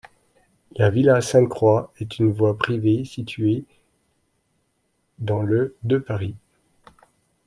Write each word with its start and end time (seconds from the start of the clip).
La 0.77 0.89
villa 0.89 1.21
Sainte-Croix 1.21 1.93
est 1.99 2.17
une 2.17 2.31
voie 2.31 2.57
privée 2.57 3.05
située 3.05 3.65
dans 5.19 5.43
le 5.43 5.75
de 5.83 5.99
Paris. 5.99 6.33